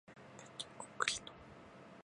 [0.35, 1.31] 鉄筋コンクリート